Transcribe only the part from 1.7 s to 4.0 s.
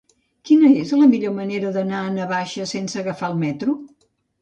d'anar a Navaixes sense agafar el metro?